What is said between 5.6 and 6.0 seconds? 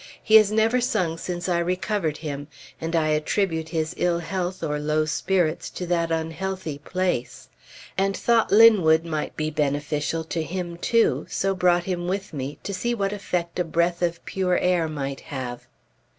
to